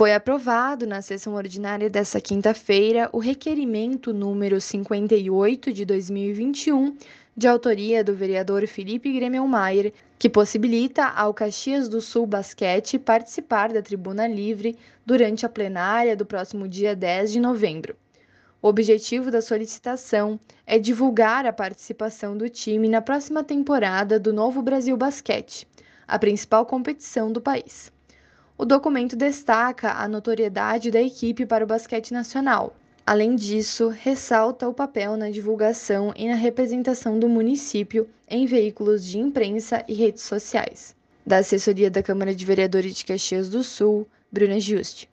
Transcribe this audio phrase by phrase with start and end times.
[0.00, 6.96] Foi aprovado na sessão ordinária desta quinta-feira o requerimento número 58 de 2021,
[7.36, 13.82] de autoria do vereador Felipe Gremelmaier, que possibilita ao Caxias do Sul Basquete participar da
[13.82, 17.94] tribuna livre durante a plenária do próximo dia 10 de novembro.
[18.62, 24.62] O objetivo da solicitação é divulgar a participação do time na próxima temporada do Novo
[24.62, 25.68] Brasil Basquete,
[26.08, 27.92] a principal competição do país.
[28.60, 32.76] O documento destaca a notoriedade da equipe para o basquete nacional.
[33.06, 39.18] Além disso, ressalta o papel na divulgação e na representação do município em veículos de
[39.18, 40.94] imprensa e redes sociais.
[41.24, 45.08] Da assessoria da Câmara de Vereadores de Caxias do Sul, Bruna Juste.